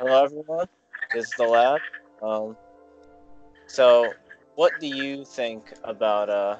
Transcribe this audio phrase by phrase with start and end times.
[0.00, 0.66] Hello, everyone.
[1.12, 1.78] This is the lab.
[2.22, 2.56] Um,
[3.66, 4.14] so,
[4.54, 6.56] what do you think about uh,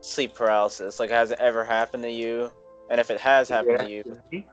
[0.00, 1.00] sleep paralysis?
[1.00, 2.52] Like, has it ever happened to you?
[2.88, 4.46] And if it has happened to you, Me?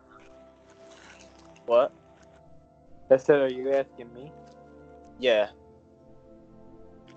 [1.68, 1.94] what?
[3.12, 4.32] I said, are you asking me?
[5.20, 5.50] Yeah.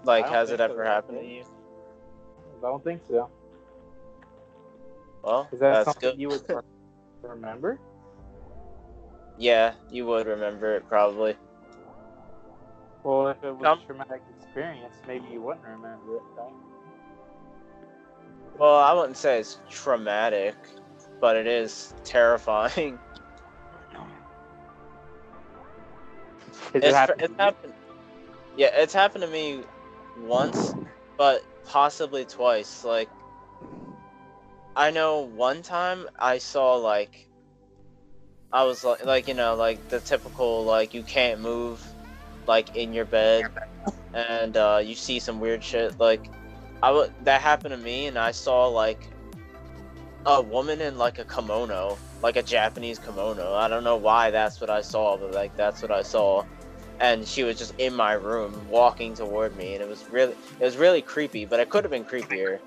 [0.04, 1.44] Like, has it think so, ever happened to you?
[2.58, 3.30] I don't think so.
[5.22, 6.20] Well, Is that that's something good.
[6.20, 6.42] you would
[7.22, 7.78] remember?
[9.38, 11.36] Yeah, you would remember it probably.
[13.02, 16.22] Well, if it was Um, a traumatic experience, maybe you wouldn't remember it.
[16.36, 16.52] Right?
[18.58, 20.56] Well, I wouldn't say it's traumatic,
[21.20, 22.98] but it is terrifying.
[26.74, 27.20] It's, it happened?
[27.20, 27.72] it's happened.
[28.56, 29.64] Yeah, it's happened to me
[30.16, 30.74] once,
[31.16, 32.84] but possibly twice.
[32.84, 33.10] Like,
[34.76, 37.28] I know one time I saw like,
[38.52, 41.84] I was like, like you know, like the typical like you can't move,
[42.46, 43.46] like in your bed,
[44.14, 45.98] and uh, you see some weird shit.
[45.98, 46.28] Like,
[46.82, 49.08] I would that happened to me, and I saw like
[50.26, 53.54] a woman in like a kimono, like a Japanese kimono.
[53.54, 56.44] I don't know why that's what I saw, but like that's what I saw
[57.00, 60.64] and she was just in my room walking toward me and it was really it
[60.64, 62.60] was really creepy but it could have been creepier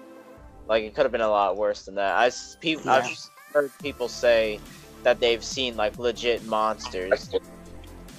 [0.68, 2.94] like it could have been a lot worse than that i pe- Yeah.
[2.94, 4.60] i've heard people say
[5.06, 7.30] that they've seen like legit monsters.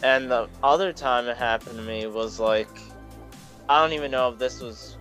[0.04, 2.68] And the other time it happened to me was like
[3.68, 4.96] i don't even know if this was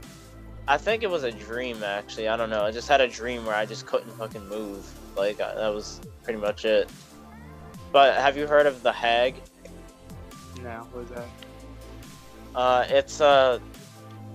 [0.67, 2.28] i think it was a dream actually.
[2.28, 2.63] I don't know.
[2.63, 4.83] I just had a dream where i just couldn't fucking move.
[5.16, 6.89] Like I- that was pretty much it.
[7.91, 9.36] But have you heard of the hag?
[10.63, 11.28] No, what was that?
[12.56, 13.61] Uh, it's a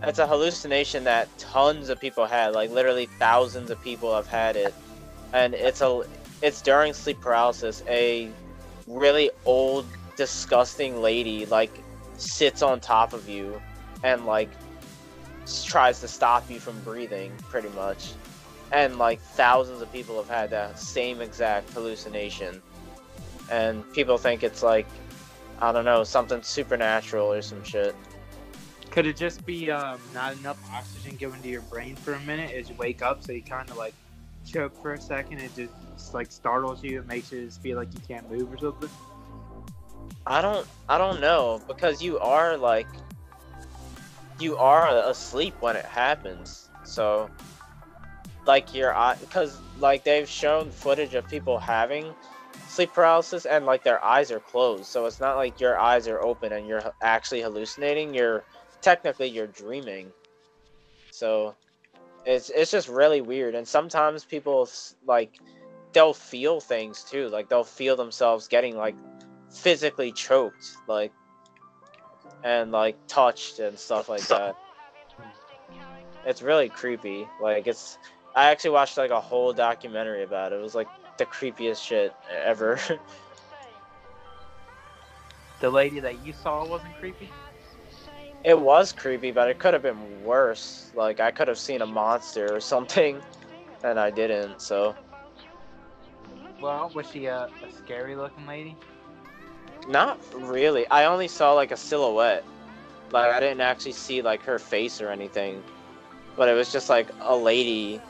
[0.05, 2.55] it's a hallucination that tons of people had.
[2.55, 4.73] Like literally thousands of people have had it,
[5.33, 6.05] and it's a
[6.43, 7.83] it's during sleep paralysis.
[7.89, 8.31] A
[8.87, 11.71] really old, disgusting lady like
[12.17, 13.61] sits on top of you,
[14.03, 14.51] and like
[15.65, 18.13] tries to stop you from breathing, pretty much.
[18.73, 22.63] And like thousands of people have had that same exact hallucination,
[23.51, 24.87] and people think it's like
[25.61, 27.95] I don't know something supernatural or some shit.
[28.91, 32.53] Could it just be um, not enough oxygen given to your brain for a minute
[32.53, 33.95] as you wake up, so you kind of like
[34.45, 35.39] choke for a second?
[35.39, 37.01] It just like startles you.
[37.01, 38.91] It makes you just feel like you can't move or something.
[40.27, 42.87] I don't I don't know because you are like
[44.39, 46.69] you are asleep when it happens.
[46.85, 47.31] So
[48.47, 52.15] like your eye because like they've shown footage of people having
[52.69, 54.87] sleep paralysis and like their eyes are closed.
[54.87, 58.15] So it's not like your eyes are open and you're actually hallucinating.
[58.15, 58.45] You're
[58.81, 60.13] technically you're dreaming.
[61.11, 61.55] So
[62.27, 64.69] it's it's just really weird and sometimes people
[65.07, 65.39] like
[65.93, 67.29] they'll feel things too.
[67.29, 68.95] Like they'll feel themselves getting like
[69.51, 71.13] physically choked, like,
[72.45, 74.57] and like touched and stuff like that.
[76.27, 77.27] It's really creepy.
[77.41, 77.99] Like, it's.
[78.35, 80.57] I actually watched like a whole documentary about it.
[80.57, 80.89] It was like
[81.19, 82.79] the creepiest shit ever.
[85.61, 87.29] The lady that you saw wasn't creepy.
[88.45, 90.91] It was creepy, but it could have been worse.
[90.95, 93.21] Like, I could have seen a monster or something,
[93.85, 94.61] and I didn't.
[94.61, 94.97] So,
[96.61, 98.77] Well, was she a, a scary looking lady?
[99.89, 100.87] not really.
[100.89, 102.45] I only saw like a silhouette.
[103.13, 105.63] Like, I didn't actually see like her face or anything.
[106.37, 108.01] But it was just like a lady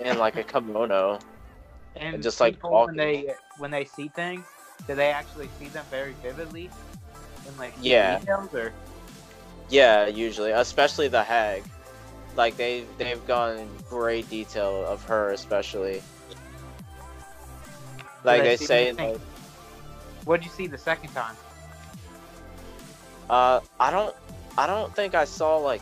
[0.00, 1.18] in like a kimono.
[1.96, 2.94] And just, like, walking.
[2.94, 4.46] when they when they see things,
[4.86, 6.70] do they actually see them very vividly?
[7.46, 8.18] In like Yeah.
[8.18, 8.72] details or
[9.70, 11.62] Yeah, usually, especially the hag.
[12.36, 16.02] Like they they've gone great detail of her, especially.
[18.24, 19.12] Like they say, anything?
[19.12, 19.20] like,
[20.24, 21.36] what did you see the second time?
[23.30, 24.14] uh, I don't,
[24.58, 25.80] I don't think I saw like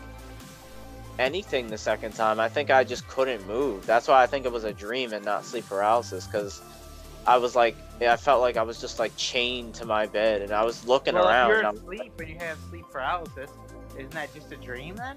[1.19, 2.38] anything the second time.
[2.38, 3.87] I think I just couldn't move.
[3.87, 6.61] That's why I think it was a dream and not sleep paralysis, because
[7.26, 10.43] I was like, yeah, I felt like I was just like chained to my bed,
[10.43, 11.50] and I was looking well, around.
[11.50, 13.50] if and you're asleep when you have sleep paralysis,
[13.98, 15.16] isn't that just a dream then?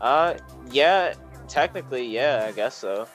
[0.00, 0.34] Uh,
[0.70, 1.14] yeah,
[1.48, 3.06] technically, yeah, I guess so.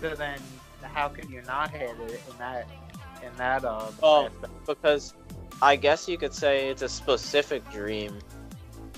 [0.00, 0.38] So then,
[0.82, 2.68] how could you not have it in that
[3.22, 3.94] in that um?
[4.02, 4.52] Well, aspect?
[4.66, 5.14] because
[5.62, 8.18] I guess you could say it's a specific dream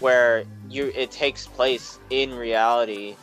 [0.01, 3.17] where you it takes place in reality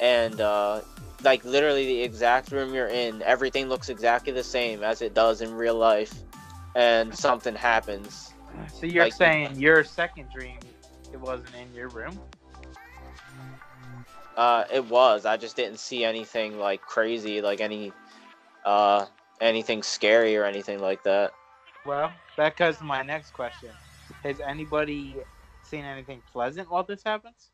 [0.00, 0.80] and uh
[1.22, 5.40] like literally the exact room you're in everything looks exactly the same as it does
[5.40, 6.14] in real life
[6.76, 8.32] and something happens
[8.78, 10.58] so you're like- saying your second dream,
[11.12, 12.18] it wasn't in your room?
[14.36, 17.92] uh it was i just didn't see anything like crazy like any
[18.64, 19.04] uh
[19.40, 21.32] anything scary or anything like that
[21.84, 23.70] Well, that goes to my next question.
[24.22, 25.16] Has anybody
[25.62, 27.50] seen anything pleasant while this happens?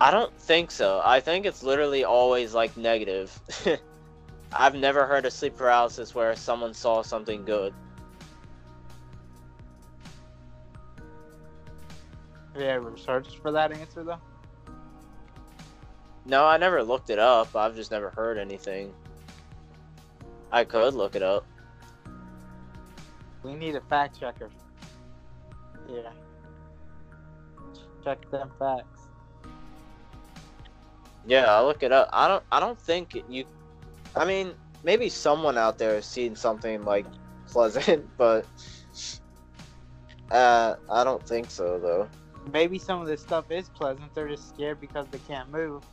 [0.00, 1.00] I don't think so.
[1.04, 3.40] I think it's literally always like negative.
[4.52, 7.72] I've never heard of sleep paralysis where someone saw something good.
[12.60, 14.20] You ever searched for that answer though?
[16.26, 17.56] No, I never looked it up.
[17.56, 18.92] I've just never heard anything.
[20.52, 21.46] I could look it up.
[23.42, 24.50] We need a fact checker.
[25.88, 26.10] Yeah.
[28.04, 29.00] Check them facts.
[31.26, 32.08] Yeah, I'll look it up.
[32.12, 33.44] I don't I don't think you
[34.14, 37.06] I mean, maybe someone out there has seen something like
[37.48, 38.46] pleasant, but
[40.30, 42.08] uh I don't think so though.
[42.52, 44.14] Maybe some of this stuff is pleasant.
[44.14, 45.84] They're just scared because they can't move.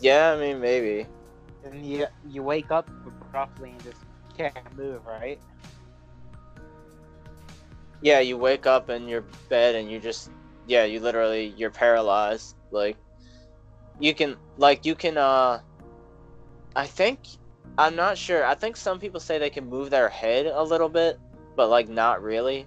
[0.00, 1.06] Yeah, I mean maybe.
[1.64, 4.02] And you you wake up abruptly and just
[4.36, 5.40] can't move, right?
[8.00, 10.30] Yeah, you wake up in your bed and you just
[10.66, 12.56] yeah, you literally you're paralyzed.
[12.70, 12.96] Like
[13.98, 15.60] you can like you can uh
[16.76, 17.20] I think
[17.76, 18.44] I'm not sure.
[18.44, 21.18] I think some people say they can move their head a little bit,
[21.56, 22.66] but like not really.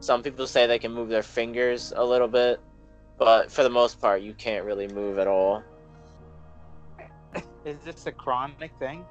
[0.00, 2.60] Some people say they can move their fingers a little bit,
[3.18, 5.62] but for the most part you can't really move at all.
[7.64, 9.04] Is this a chronic thing?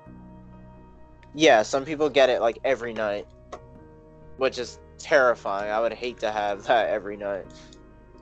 [1.33, 3.25] Yeah, some people get it like every night,
[4.37, 5.71] which is terrifying.
[5.71, 7.45] I would hate to have that every night.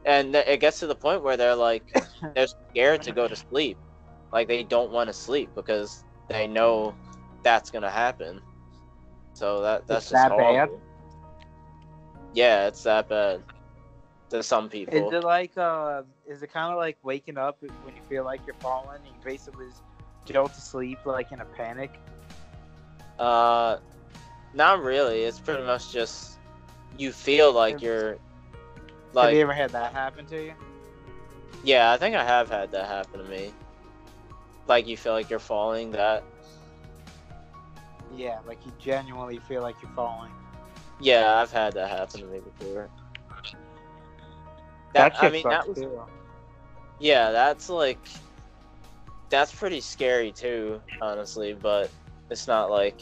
[0.05, 1.83] And it gets to the point where they're like,
[2.35, 3.77] they're scared to go to sleep.
[4.31, 6.95] Like they don't want to sleep because they know
[7.43, 8.41] that's gonna happen.
[9.33, 10.69] So that that's It's just that bad?
[12.33, 13.41] Yeah, it's that bad
[14.29, 15.07] to some people.
[15.07, 18.41] Is it like uh is it kind of like waking up when you feel like
[18.45, 19.81] you're falling and you basically just
[20.25, 21.91] jolt to sleep like in a panic?
[23.19, 23.77] Uh,
[24.53, 25.23] not really.
[25.23, 26.39] It's pretty much just
[26.97, 28.17] you feel like you're
[29.13, 30.53] like Have you ever had that happen to you?
[31.63, 31.91] yeah.
[31.91, 33.51] I think I have had that happen to me.
[34.67, 35.91] Like you feel like you're falling.
[35.91, 36.23] That
[38.15, 40.31] Yeah, like you genuinely feel like you're falling.
[41.01, 42.89] Yeah, I've had that happen to me before.
[44.94, 46.01] That, That, I mean, that was too.
[47.00, 47.31] yeah.
[47.31, 48.07] That's like
[49.30, 51.53] that's pretty scary too, honestly.
[51.53, 51.92] But
[52.30, 53.01] it's not like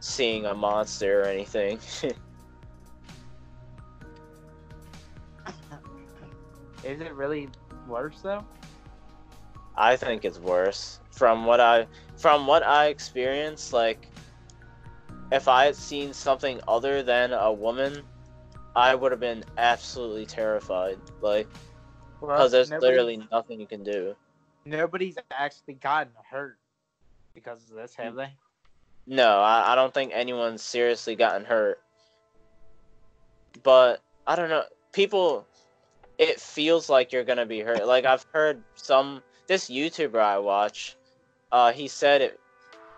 [0.00, 1.78] seeing a monster or anything.
[6.84, 7.50] Is it really
[7.86, 8.44] worse though?
[9.76, 11.00] I think it's worse.
[11.10, 14.11] From what I from what I experienced, like
[15.32, 18.02] if I had seen something other than a woman,
[18.76, 20.98] I would have been absolutely terrified.
[21.20, 21.48] Like
[22.20, 24.14] Well, because there's literally nothing you can do.
[24.64, 26.58] nobody's actually gotten hurt
[27.34, 28.28] because of this, have they?
[29.06, 31.80] No, I, I don't think anyone's seriously gotten hurt.
[33.62, 34.64] But I don't know.
[34.92, 35.46] People
[36.18, 37.86] it feels like you're gonna be hurt.
[37.86, 40.96] Like I've heard some this YouTuber I watch,
[41.50, 42.38] uh he said it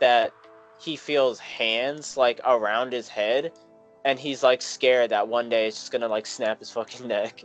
[0.00, 0.32] that
[0.80, 3.52] he feels hands like around his head
[4.04, 7.44] and he's like scared that one day it's just gonna like snap his fucking neck.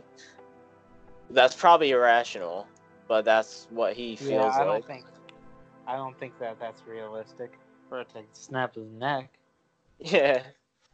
[1.30, 2.66] That's probably irrational,
[3.08, 4.66] but that's what he feels yeah, I like.
[4.66, 5.04] don't think.
[5.86, 7.58] I don't think that that's realistic
[7.88, 9.30] for it to snap his neck.
[9.98, 10.42] Yeah.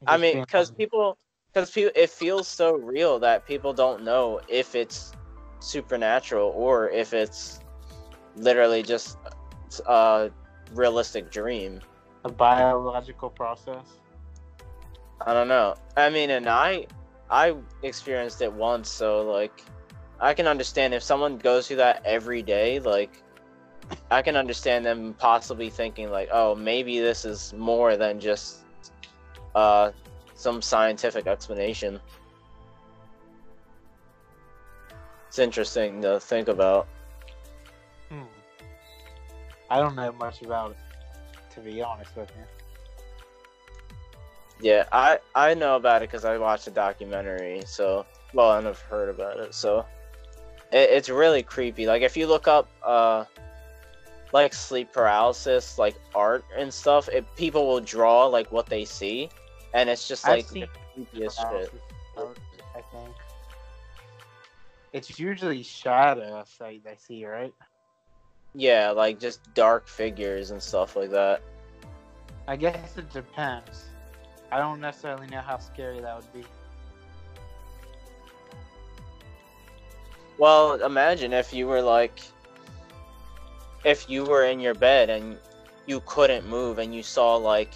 [0.07, 1.16] I mean, because people,
[1.52, 5.12] because people, it feels so real that people don't know if it's
[5.61, 7.61] supernatural or if it's
[8.37, 9.16] literally just
[9.87, 10.31] a
[10.75, 11.81] realistic dream.
[12.26, 13.87] A biological process.
[15.25, 15.75] I don't know.
[15.97, 16.87] I mean, and I,
[17.30, 19.62] I experienced it once, so like,
[20.21, 23.23] I can understand if someone goes through that every day, like.
[24.11, 28.64] I can understand them possibly thinking like, oh, maybe this is more than just
[29.54, 29.92] uh,
[30.35, 32.00] some scientific explanation.
[35.28, 36.88] It's interesting to think about.
[38.11, 38.23] Hmm.
[39.71, 40.78] I don't know much about it,
[41.56, 42.44] to be honest with you.
[44.60, 47.62] Yeah, I I know about it because I watched a documentary.
[47.66, 49.54] So, well, and I've heard about it.
[49.54, 49.84] So,
[50.72, 51.86] it, it's really creepy.
[51.86, 53.25] Like if you look up uh,
[54.32, 59.28] like sleep paralysis, like art and stuff, it people will draw like what they see,
[59.75, 61.72] and it's just like the creepiest shit.
[62.16, 62.38] Art,
[62.75, 63.14] I think
[64.94, 67.52] it's usually shadows that they see, right?
[68.58, 71.42] Yeah, like just dark figures and stuff like that.
[72.48, 73.84] I guess it depends.
[74.50, 76.44] I don't necessarily know how scary that would be.
[80.38, 82.18] Well, imagine if you were like,
[83.84, 85.38] if you were in your bed and
[85.84, 87.75] you couldn't move and you saw like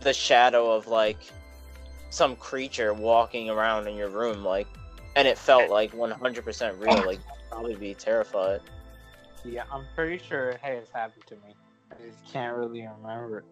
[0.00, 1.18] the shadow of like
[2.10, 4.66] some creature walking around in your room, like,
[5.14, 7.06] and it felt like 100% real.
[7.06, 8.60] Like, you'd probably be terrified.
[9.46, 11.54] Yeah, I'm pretty sure it has happened to me.
[11.92, 13.44] I just can't really remember.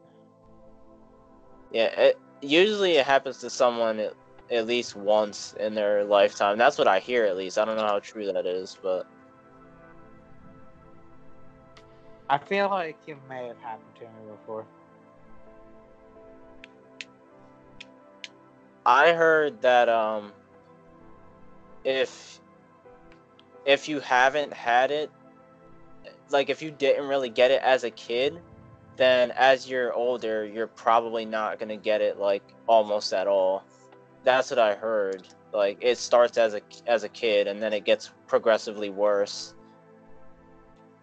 [1.71, 4.15] Yeah, it, usually it happens to someone at,
[4.51, 6.59] at least once in their lifetime.
[6.59, 7.59] That's what I hear, at least.
[7.59, 9.07] I don't know how true that is, but
[12.29, 14.67] I feel like it may have happened to me before.
[18.85, 20.33] I heard that um,
[21.85, 22.41] if
[23.65, 25.11] if you haven't had it,
[26.31, 28.41] like if you didn't really get it as a kid,
[28.97, 33.65] then as you're older, you're probably not gonna get it like almost at all.
[34.23, 35.27] That's what I heard.
[35.53, 39.55] Like it starts as a as a kid and then it gets progressively worse.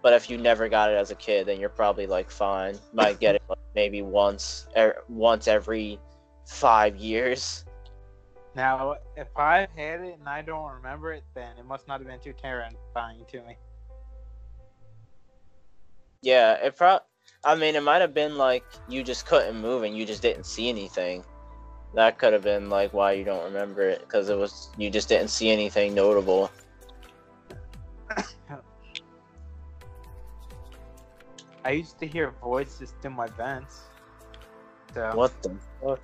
[0.02, 2.76] But if you never got it as a kid, then you're probably like fine.
[2.92, 6.00] Might get it like, maybe once er, once every
[6.46, 7.66] five years.
[8.56, 12.08] Now, if I had it and I don't remember it, then it must not have
[12.08, 13.58] been too terrifying to me.
[16.22, 17.00] Yeah, it pro.
[17.44, 20.46] I mean, it might have been like you just couldn't move and you just didn't
[20.46, 21.24] see anything.
[21.96, 25.10] That could have been like why you don't remember it because it was you just
[25.10, 26.52] didn't see anything notable.
[31.66, 33.82] I used to hear voices through my vents.
[34.94, 36.00] So What the fuck?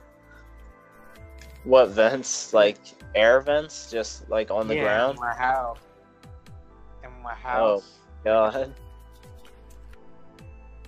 [1.64, 2.54] What vents?
[2.54, 2.80] Like
[3.16, 3.92] air vents?
[3.92, 5.18] Just like on the yeah, ground?
[5.18, 5.80] In my house.
[7.04, 7.84] In my oh, house.
[7.84, 7.84] Oh
[8.24, 8.74] god,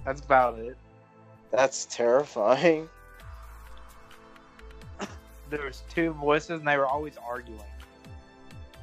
[0.05, 0.77] That's about it.
[1.51, 2.89] that's terrifying.
[5.49, 7.59] There was two voices and they were always arguing.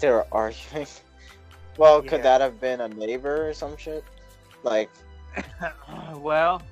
[0.01, 0.87] They were arguing.
[1.79, 4.03] Well, could that have been a neighbor or some shit?
[4.63, 4.89] Like,
[6.17, 6.63] well,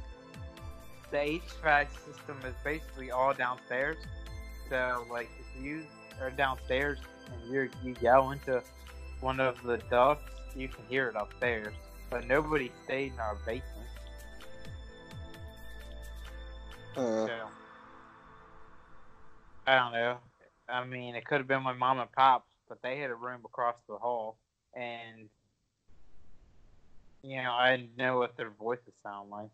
[1.11, 3.99] the HVAC system is basically all downstairs.
[4.71, 5.85] So, like, if you
[6.23, 6.99] are downstairs
[7.31, 8.63] and you you yell into
[9.21, 11.75] one of the ducts, you can hear it upstairs.
[12.09, 13.74] But nobody stayed in our basement.
[16.97, 17.33] Uh, So,
[19.67, 20.19] I don't know.
[20.69, 23.43] I mean, it could have been my mom and pops, but they had a room
[23.45, 24.39] across the hall,
[24.75, 25.29] and
[27.23, 29.51] you know, I know what their voices sound like.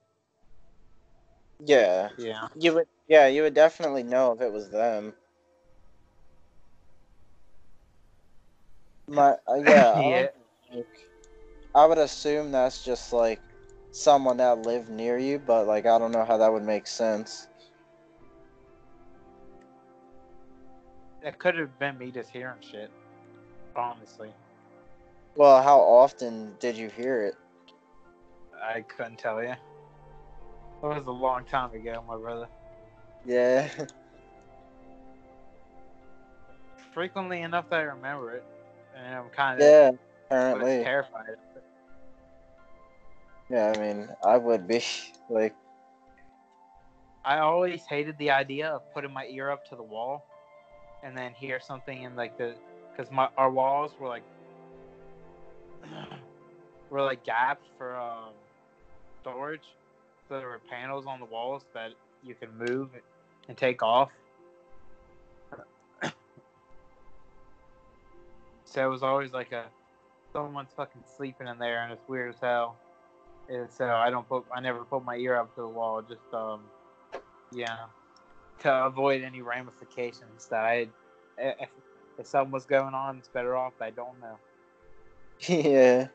[1.64, 2.48] yeah, Yeah.
[2.58, 2.86] you would.
[3.08, 5.14] Yeah, you would definitely know if it was them.
[9.08, 10.28] My uh, yeah, I
[10.72, 10.82] Yeah.
[11.74, 13.40] I would assume that's just like
[13.92, 17.48] someone that lived near you, but like I don't know how that would make sense.
[21.22, 22.90] It could have been me just hearing shit.
[23.76, 24.30] Honestly,
[25.36, 27.34] Well, how often did you hear it?
[28.62, 29.50] I couldn't tell you.
[29.50, 29.58] It
[30.82, 32.48] was a long time ago, my brother.
[33.24, 33.68] Yeah.
[36.92, 38.44] Frequently enough that I remember it,
[38.96, 39.90] and I'm kind of Yeah,
[40.26, 40.82] apparently.
[40.82, 41.28] terrified.
[41.28, 41.64] of it.
[43.50, 44.80] Yeah, I mean, I would be
[45.28, 45.56] like,
[47.24, 50.24] I always hated the idea of putting my ear up to the wall,
[51.02, 52.54] and then hear something in like the,
[52.90, 54.22] because my our walls were like,
[56.90, 58.32] were like gaps for um,
[59.20, 59.74] storage,
[60.28, 61.90] so there were panels on the walls that
[62.22, 62.90] you can move
[63.48, 64.10] and take off.
[68.64, 69.64] so it was always like a
[70.32, 72.76] someone's fucking sleeping in there and it's weird as hell.
[73.50, 76.32] And so I don't put I never put my ear up to the wall, just
[76.32, 76.62] um
[77.52, 77.86] yeah.
[78.60, 80.88] To avoid any ramifications that I
[81.36, 81.68] if,
[82.18, 84.38] if something was going on it's better off I don't know.
[85.48, 86.08] yeah.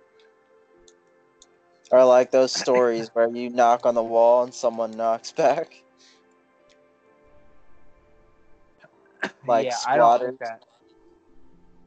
[1.91, 5.83] Or like those stories where you knock on the wall and someone knocks back.
[9.47, 10.37] Like yeah, I don't squatters.
[10.39, 10.63] like that.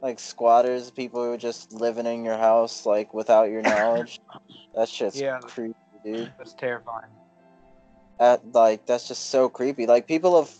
[0.01, 4.19] Like squatters, people who are just living in your house like without your knowledge.
[4.73, 5.39] that shit's Yeah.
[5.41, 6.31] creepy, dude.
[6.37, 7.09] That's terrifying.
[8.19, 9.85] That like that's just so creepy.
[9.87, 10.53] Like people have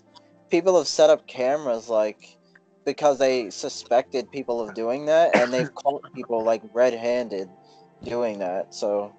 [0.50, 2.38] people have set up cameras like
[2.86, 7.50] because they suspected people of doing that and they've caught people like red-handed
[8.04, 8.74] doing that.
[8.74, 9.14] So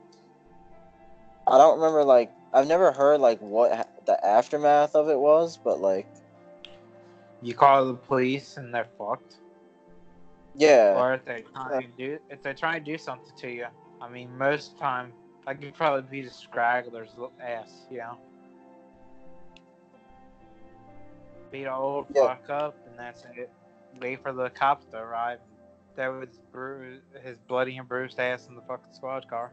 [1.47, 5.59] I don't remember like I've never heard like what ha- the aftermath of it was,
[5.63, 6.07] but like
[7.43, 9.37] You call the police and they're fucked.
[10.55, 10.95] Yeah.
[10.97, 13.67] Or if they try and do if they try and do something to you.
[14.01, 15.13] I mean most of the time
[15.47, 18.19] I could probably beat a straggler's little ass, you know.
[21.51, 22.27] Beat a old Yeah.
[22.29, 23.51] fuck up and that's it.
[24.01, 25.41] Wait for the cops to arrive.
[25.97, 29.53] That was bru- his bloody and bruised ass in the fucking squad car.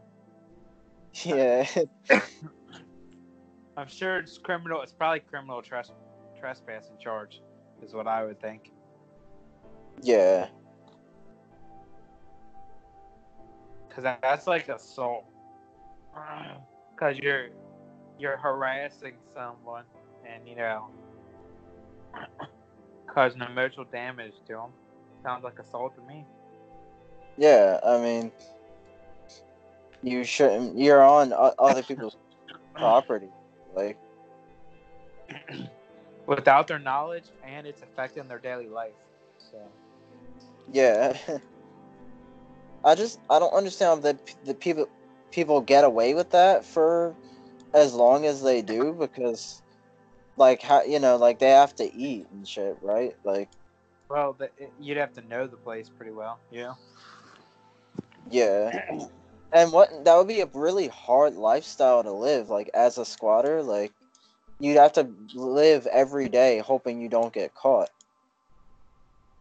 [1.24, 1.66] Yeah.
[3.76, 4.82] I'm sure it's criminal.
[4.82, 5.92] It's probably criminal tres-
[6.38, 7.40] trespassing charge,
[7.82, 8.70] is what I would think.
[10.02, 10.48] Yeah.
[13.98, 15.24] Because that's like assault.
[16.94, 17.48] Because you're
[18.16, 19.82] you're harassing someone,
[20.24, 20.86] and you know,
[23.12, 24.70] causing emotional damage to them.
[25.24, 26.24] Sounds like assault to me.
[27.36, 28.30] Yeah, I mean,
[30.04, 30.78] you shouldn't.
[30.78, 32.16] You're on other people's
[32.76, 33.30] property.
[33.74, 33.98] Like,
[36.26, 38.92] Without their knowledge, and it's affecting their daily life.
[39.50, 39.58] So.
[40.72, 41.16] yeah.
[42.84, 44.88] I just I don't understand that the people
[45.30, 47.14] people get away with that for
[47.74, 49.62] as long as they do because
[50.36, 53.50] like how you know like they have to eat and shit right like
[54.08, 56.38] Well, the, you'd have to know the place pretty well.
[56.50, 56.74] Yeah.
[58.30, 58.70] yeah
[59.52, 63.62] and what that would be a really hard lifestyle to live like as a squatter
[63.62, 63.92] like
[64.60, 67.90] you'd have to live every day hoping you don't get caught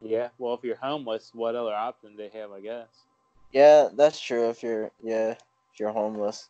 [0.02, 0.30] Yeah.
[0.38, 2.52] Well, if you're homeless, what other option they have?
[2.52, 2.88] I guess.
[3.52, 6.50] Yeah that's true if you're yeah if you're homeless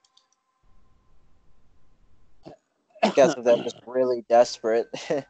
[3.04, 4.88] I guess if they're just really desperate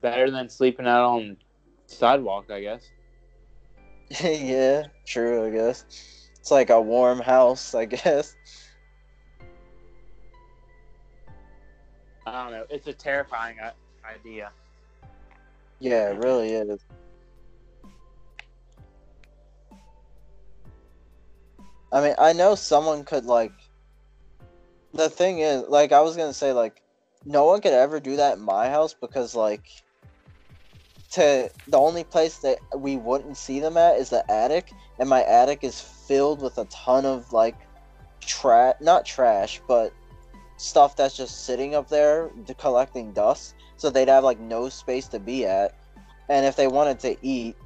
[0.00, 1.36] Better than sleeping out on
[1.86, 2.88] sidewalk, I guess.
[4.22, 5.84] yeah true I guess
[6.38, 8.34] it's like a warm house I guess
[12.26, 12.64] I don't know.
[12.70, 13.70] It's a terrifying uh,
[14.06, 14.50] idea.
[15.80, 16.80] yeah it really is
[21.92, 23.52] I mean, I know someone could like.
[24.94, 26.82] The thing is, like, I was gonna say, like,
[27.24, 29.62] no one could ever do that in my house because, like,
[31.10, 35.22] to the only place that we wouldn't see them at is the attic, and my
[35.24, 37.56] attic is filled with a ton of like
[38.20, 39.92] trash, not trash, but
[40.58, 43.54] stuff that's just sitting up there collecting dust.
[43.76, 45.74] So they'd have like no space to be at,
[46.28, 47.56] and if they wanted to eat,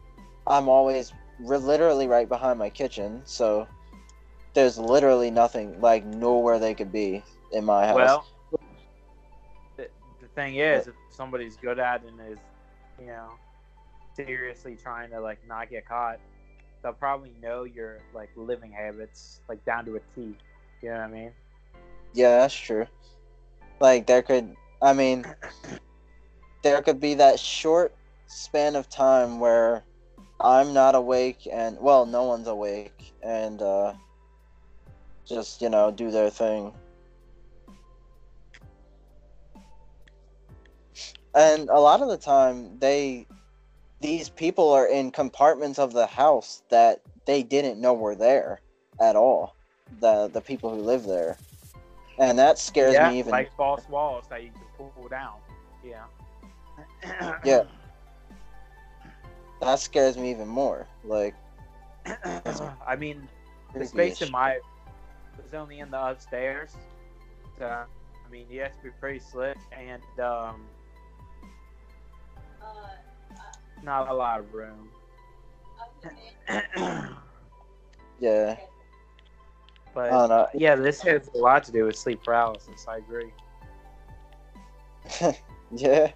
[0.47, 3.67] I'm always literally right behind my kitchen, so
[4.55, 7.97] there's literally nothing like nowhere they could be in my house.
[7.97, 8.27] Well,
[9.77, 9.89] the,
[10.21, 12.39] the thing is, if somebody's good at it and is,
[13.01, 13.31] you know,
[14.15, 16.19] seriously trying to like not get caught,
[16.83, 20.37] they'll probably know your like living habits like down to a T.
[20.83, 21.33] You know what I mean?
[22.13, 22.87] yeah, that's true.
[23.81, 25.25] Like there could, I mean,
[26.63, 27.95] there could be that short
[28.27, 29.85] span of time where
[30.41, 33.95] I'm not awake and well, no one's awake and uh
[35.33, 36.73] just, you know, do their thing.
[41.35, 43.27] And a lot of the time they
[44.01, 48.61] these people are in compartments of the house that they didn't know were there
[49.01, 49.55] at all.
[50.01, 51.39] The the people who live there.
[52.19, 55.39] And that scares yeah, me even like false walls that you can pull down.
[55.85, 56.05] Yeah.
[57.45, 57.63] Yeah.
[59.61, 60.87] that scares me even more.
[61.05, 61.35] Like
[62.87, 63.29] I mean,
[63.75, 64.59] the space in my
[65.41, 66.77] was only in the upstairs.
[67.59, 70.63] So, I mean, you have to be pretty slick and um,
[73.83, 74.89] not a lot of room.
[78.21, 78.57] Yeah.
[79.95, 80.47] but I don't know.
[80.55, 82.87] yeah, this has a lot to do with sleep paralysis.
[82.89, 83.33] I agree.
[85.77, 86.13] yeah.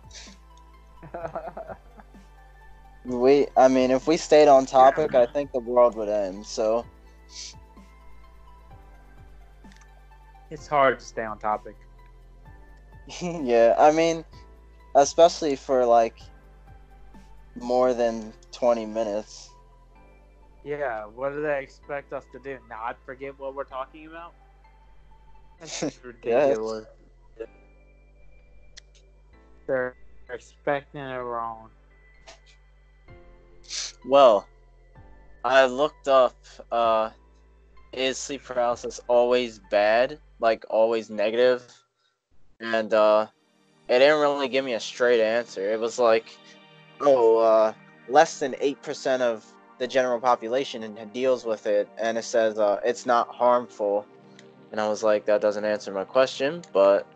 [3.04, 6.44] We I mean if we stayed on topic I think the world would end.
[6.44, 6.84] So
[10.50, 11.76] it's hard to stay on topic.
[13.20, 14.24] yeah, I mean
[14.96, 16.18] especially for like
[17.54, 19.50] more than 20 minutes.
[20.64, 22.58] Yeah, what do they expect us to do?
[22.68, 24.34] Not forget what we're talking about?
[25.60, 26.86] That's ridiculous.
[29.66, 29.94] They're
[30.30, 31.70] expecting it wrong.
[34.04, 34.48] Well,
[35.44, 36.36] I looked up
[36.70, 37.10] uh
[37.96, 40.18] is sleep paralysis always bad?
[40.38, 41.62] Like always negative?
[42.60, 43.26] And uh
[43.88, 45.72] it didn't really give me a straight answer.
[45.72, 46.36] It was like
[47.00, 47.72] oh uh
[48.08, 49.44] less than 8% of
[49.78, 54.06] the general population deals with it and it says uh it's not harmful.
[54.72, 57.06] And I was like that doesn't answer my question, but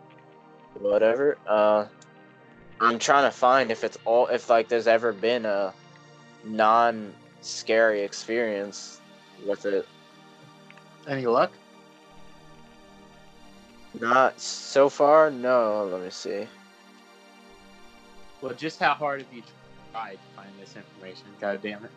[0.79, 1.37] whatever.
[1.47, 1.85] Uh
[2.79, 5.73] I'm trying to find if it's all if like there's ever been a
[6.43, 8.99] non scary experience
[9.47, 9.87] with it.
[11.07, 11.51] Any luck?
[13.99, 15.89] Not so far, no.
[15.91, 16.47] Let me see.
[18.41, 19.43] Well, just how hard have you
[19.91, 21.25] tried to find this information?
[21.39, 21.91] God damn it.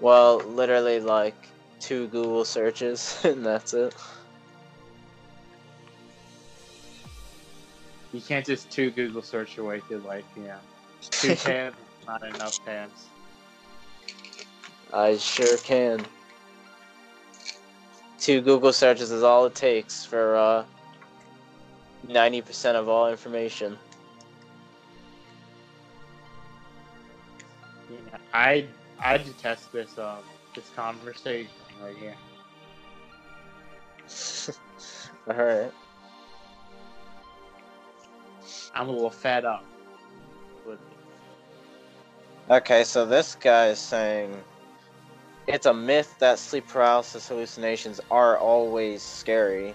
[0.00, 1.48] Well, literally like
[1.80, 3.94] two Google searches, and that's it.
[8.12, 10.56] You can't just two Google search your way through like yeah.
[11.10, 13.06] Two tabs, not enough tabs.
[14.92, 16.00] I sure can.
[18.18, 20.64] Two Google searches is all it takes for uh,
[22.08, 23.76] 90% of all information.
[27.90, 28.66] Yeah, I
[28.98, 30.18] I detest this um
[30.54, 31.50] this conversation
[31.82, 32.14] right here.
[35.28, 35.72] Alright.
[38.74, 39.64] I'm a little fed up
[40.66, 42.52] with it.
[42.52, 44.36] Okay, so this guy is saying
[45.46, 49.74] it's a myth that sleep paralysis hallucinations are always scary.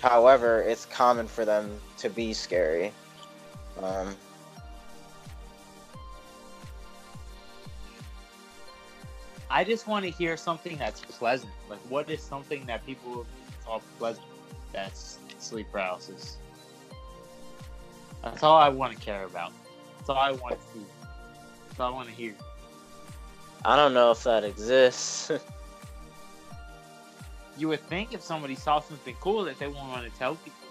[0.00, 2.92] However, it's common for them to be scary.
[3.82, 4.16] Um,
[9.50, 11.52] I just want to hear something that's pleasant.
[11.70, 13.26] Like, what is something that people
[13.64, 14.26] call pleasant?
[14.72, 16.36] That's sleep paralysis.
[18.22, 19.52] That's all I want to care about.
[19.98, 20.84] That's all I want to see.
[21.68, 22.34] That's all I want to hear.
[23.64, 25.30] I don't know if that exists.
[27.58, 30.68] You would think if somebody saw something cool that they wouldn't want to tell people.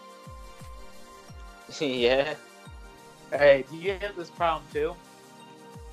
[1.86, 2.36] yeah.
[3.30, 4.96] Hey, do you have this problem too?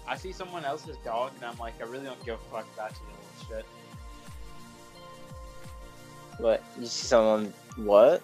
[0.07, 2.93] I see someone else's dog and I'm like, I really don't give a fuck about
[2.93, 2.99] you
[3.49, 3.67] little shit.
[6.39, 6.63] What?
[6.79, 7.53] You see someone?
[7.77, 8.23] What?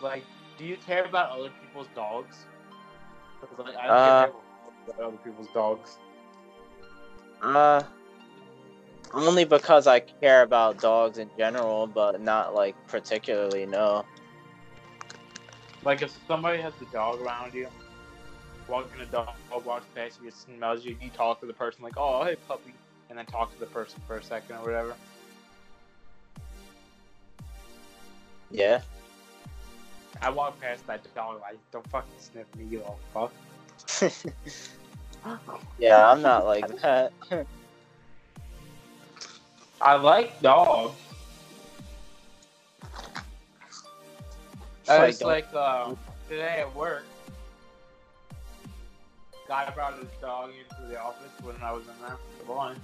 [0.00, 0.22] Like,
[0.58, 2.44] do you care about other people's dogs?
[3.58, 4.32] like, I don't Uh, care
[4.88, 5.98] about other people's dogs.
[7.42, 7.82] Uh,
[9.12, 13.66] only because I care about dogs in general, but not like particularly.
[13.66, 14.04] No.
[15.84, 17.68] Like, if somebody has a dog around you,
[18.68, 19.28] walking a dog
[19.64, 22.74] walks past you, it smells you, you talk to the person like, oh, hey, puppy,
[23.08, 24.94] and then talk to the person for a second or whatever.
[28.50, 28.80] Yeah.
[30.22, 33.32] I walk past that dog like, don't fucking sniff me, you little fuck.
[35.78, 37.12] yeah, I'm not like that.
[39.80, 40.94] I like dogs.
[44.88, 45.94] I was like, uh,
[46.28, 47.04] today at work,
[49.48, 52.78] guy brought his dog into the office when I was in there for lunch.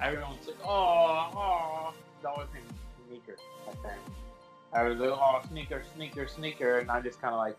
[0.00, 1.94] Everyone's like, oh, oh.
[2.22, 2.66] That was named
[3.08, 3.36] Sneaker,
[3.68, 4.00] I think.
[4.72, 6.78] I was like, oh, Sneaker, Sneaker, Sneaker.
[6.78, 7.56] And I just kind of like,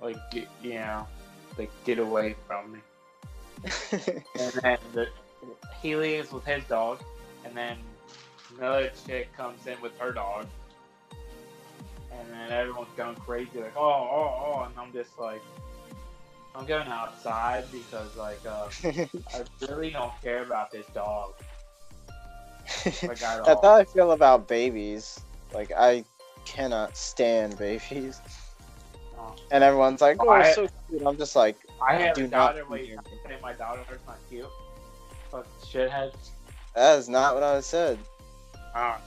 [0.00, 0.16] like,
[0.62, 1.06] you know,
[1.58, 2.78] like, get away from me.
[4.38, 5.08] And then the,
[5.82, 7.00] he leaves with his dog,
[7.44, 7.76] and then
[8.58, 10.46] another chick comes in with her dog,
[12.12, 15.42] and then everyone's going crazy, like, oh, oh, oh, and I'm just like,
[16.54, 18.68] I'm going outside because, like, uh,
[19.34, 21.34] I really don't care about this dog.
[23.06, 23.62] Like, at That's all.
[23.62, 25.20] how I feel about babies.
[25.52, 26.04] Like I
[26.44, 28.20] cannot stand babies.
[29.50, 31.56] And everyone's like, "Oh, I, so cute." I'm just like,
[31.86, 32.64] I have Do a not daughter.
[32.68, 34.46] Wait, say my daughter is not cute?
[35.30, 36.12] Fuck shithead.
[36.74, 37.98] "That is not what I said."
[38.74, 39.00] Ah.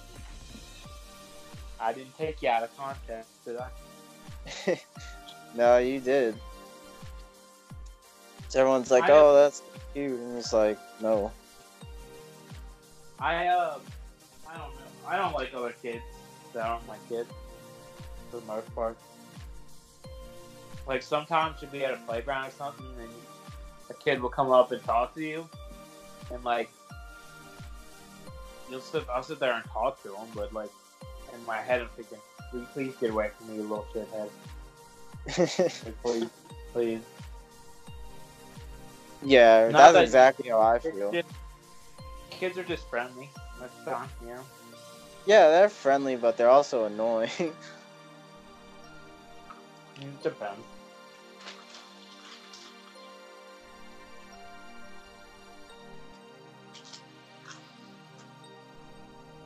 [1.80, 4.80] I didn't take you out of context, did I?
[5.56, 6.36] no, you did.
[8.50, 9.62] So everyone's like, I- "Oh, that's
[9.94, 11.32] cute," and it's like, "No."
[13.20, 13.82] I um,
[14.48, 15.08] I don't know.
[15.08, 16.04] I don't like other kids
[16.54, 17.30] that aren't my kids
[18.30, 18.98] for the most part.
[20.88, 23.10] Like sometimes you'll be at a playground or something, and
[23.90, 25.48] a kid will come up and talk to you,
[26.34, 26.70] and like
[28.70, 29.04] you'll sit.
[29.14, 30.70] I'll sit there and talk to him, but like
[31.34, 32.18] in my head, I'm thinking,
[32.54, 34.30] "Will you please get away from me, you little shithead?
[35.38, 36.30] Like, please,
[36.74, 37.02] please."
[39.24, 41.12] yeah, Not that's that- exactly how I feel.
[41.12, 41.28] Kids-
[42.30, 43.30] Kids are just friendly.
[43.60, 44.42] That's fine, you know.
[45.26, 47.32] Yeah, they're friendly, but they're also annoying.
[47.40, 47.52] It
[50.22, 50.62] depends.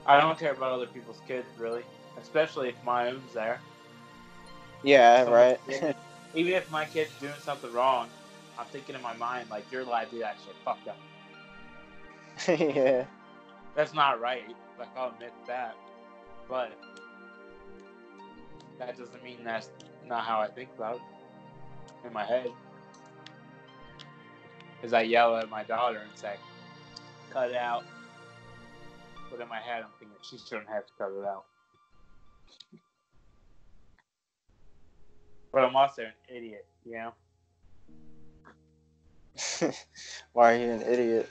[0.06, 1.84] I don't care about other people's kids, really.
[2.20, 3.60] Especially if my own's there.
[4.84, 5.80] yeah, Someone's right.
[5.80, 5.96] kid-
[6.34, 8.10] Even if my kid's doing something wrong,
[8.58, 10.56] I'm thinking in my mind, like, you're allowed to do that shit.
[10.64, 10.96] Fuck that.
[12.76, 13.06] yeah.
[13.76, 14.44] That's not right.
[14.80, 15.76] Like, I'll admit that.
[16.50, 16.72] But
[18.80, 19.70] that doesn't mean that's
[20.08, 22.50] not how I think about it in my head.
[24.84, 26.36] Is I yell at my daughter and say,
[27.30, 27.84] cut it out.
[29.32, 31.46] But in my head, I'm thinking she shouldn't have to cut it out.
[35.54, 37.14] But I'm also an idiot, you know?
[40.34, 41.30] Why are you an idiot?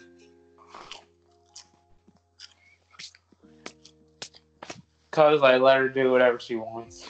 [5.11, 7.07] Cause I let her do whatever she wants.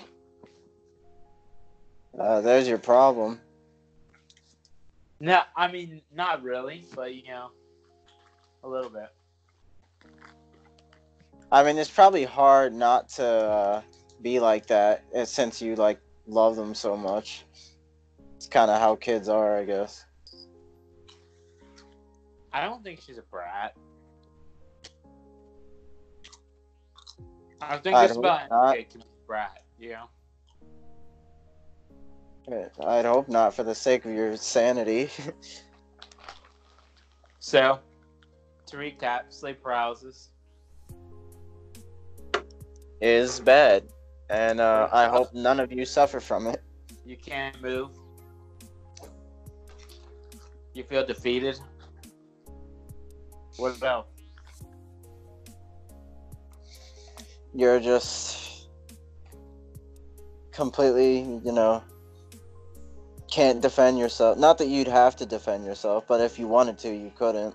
[2.18, 3.40] Uh, there's your problem.
[5.20, 7.50] No, I mean not really, but you know,
[8.64, 9.11] a little bit.
[11.53, 13.83] I mean, it's probably hard not to uh,
[14.23, 17.45] be like that uh, since you like love them so much.
[18.37, 20.05] It's kind of how kids are, I guess.
[22.53, 23.77] I don't think she's a brat.
[27.61, 28.77] I think I'd it's about not.
[28.77, 30.09] MJ to be a brat, you know.
[32.85, 35.11] I'd hope not for the sake of your sanity.
[37.43, 37.81] So,
[38.67, 40.29] to recap, sleep paralysis.
[43.01, 43.85] Is bad,
[44.29, 46.63] and uh, I hope none of you suffer from it.
[47.05, 47.91] You can't move.
[50.75, 51.59] You feel defeated.
[53.57, 54.09] What about?
[57.53, 58.69] You're just
[60.53, 61.83] completely, you know,
[63.31, 64.39] can't defend yourself.
[64.39, 67.55] Not that you'd have to defend yourself, but if you wanted to, you couldn't.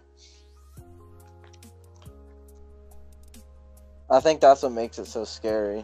[4.16, 5.84] I think that's what makes it so scary.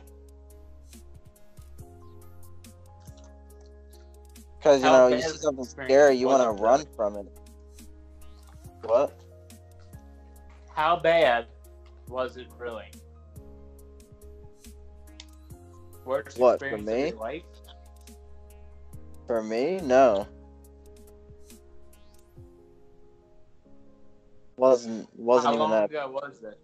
[4.58, 7.26] Because, you know, you see something scary, you want to run from it.
[8.84, 9.20] What?
[10.74, 11.48] How bad
[12.08, 12.86] was it really?
[16.06, 17.12] Worst What, for me?
[17.12, 17.44] life?
[19.28, 20.26] For me, no.
[24.56, 25.90] Wasn't wasn't How even long that.
[25.90, 26.58] ago was it?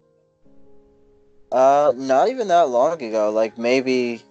[1.50, 3.30] Uh, not even that long ago.
[3.30, 4.22] Like maybe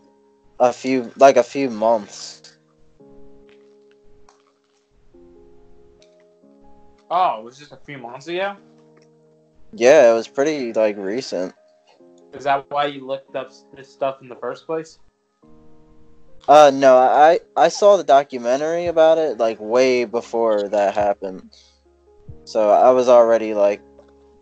[0.59, 2.41] a few, like a few months.
[7.09, 8.57] Oh, it was just a few months ago.
[9.73, 11.53] Yeah, it was pretty like recent.
[12.33, 14.99] Is that why you looked up this stuff in the first place?
[16.47, 21.51] Uh, no, I I saw the documentary about it like way before that happened.
[22.45, 23.81] So I was already like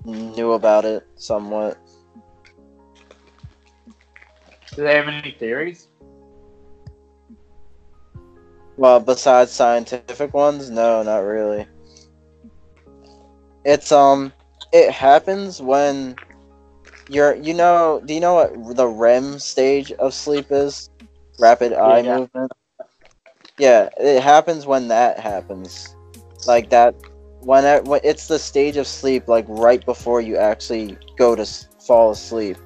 [0.04, 1.78] knew about it somewhat.
[4.76, 5.88] Do they have any theories?
[8.78, 11.66] Well, besides scientific ones, no, not really.
[13.64, 14.34] It's um,
[14.74, 16.16] it happens when
[17.08, 20.90] you're, you know, do you know what the REM stage of sleep is?
[21.40, 22.18] Rapid eye Yeah.
[22.18, 22.52] movement.
[23.58, 25.96] Yeah, it happens when that happens,
[26.46, 26.94] like that.
[27.42, 31.44] When, it, when it's the stage of sleep, like right before you actually go to
[31.44, 32.58] s- fall asleep.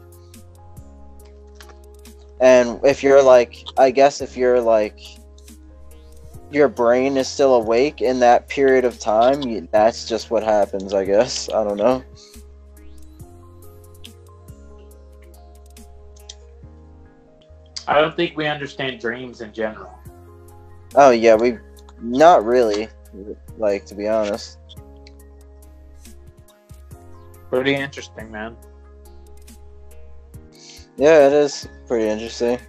[2.39, 4.99] And if you're like, I guess if you're like
[6.51, 10.93] your brain is still awake in that period of time, you, that's just what happens,
[10.93, 11.49] I guess.
[11.53, 12.03] I don't know.
[17.87, 19.91] I don't think we understand dreams in general.
[20.95, 21.57] Oh, yeah, we.
[22.01, 22.87] Not really.
[23.57, 24.57] Like, to be honest.
[27.49, 28.55] Pretty interesting, man.
[30.99, 32.59] Yeah, it is pretty interesting.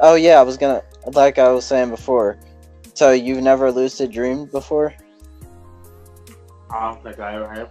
[0.00, 0.82] Oh, yeah, I was gonna.
[1.12, 2.36] Like I was saying before.
[2.94, 4.92] So, you've never lucid dreamed before?
[6.70, 7.70] I don't think I ever have.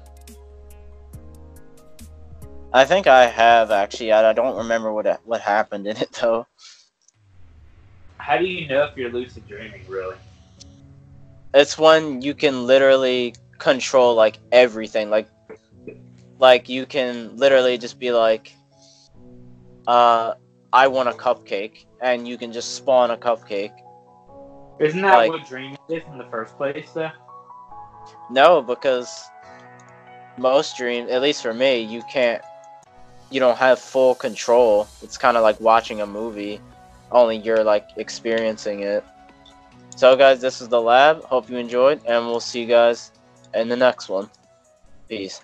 [2.74, 4.13] I think I have, actually.
[4.13, 6.48] I, I don't remember what, what happened in it, though.
[8.20, 10.15] How do you know if you're lucid dreaming, really?
[11.54, 15.28] it's when you can literally control like everything like
[16.39, 18.54] like you can literally just be like
[19.88, 20.34] uh
[20.73, 23.71] i want a cupcake and you can just spawn a cupcake.
[24.80, 27.10] Isn't that Like- what dreaming is in the first place, though?
[28.30, 29.23] no because
[30.38, 32.41] most dreams at least for me you can't
[33.32, 34.88] you don't have full control.
[35.02, 36.62] It's kind of like watching a movie.
[37.12, 39.04] Only you're like experiencing it.
[39.95, 41.23] So guys this is the lab.
[41.23, 43.12] Hope you enjoyed and we'll see you guys
[43.54, 44.30] in the next one.
[45.10, 45.41] Peace